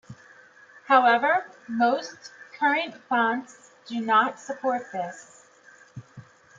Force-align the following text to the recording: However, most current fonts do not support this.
However, 0.87 1.45
most 1.67 2.31
current 2.57 2.95
fonts 3.07 3.69
do 3.85 4.01
not 4.03 4.39
support 4.39 4.91
this. 4.91 5.45